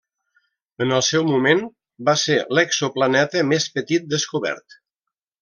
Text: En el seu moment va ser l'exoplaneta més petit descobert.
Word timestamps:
En 0.85 0.93
el 0.99 1.03
seu 1.07 1.27
moment 1.27 1.61
va 2.07 2.15
ser 2.21 2.39
l'exoplaneta 2.61 3.45
més 3.53 3.69
petit 3.77 4.09
descobert. 4.17 4.81